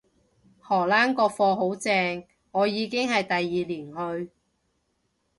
[0.59, 3.41] 荷蘭個課好正，我已經係第二
[4.19, 4.31] 年去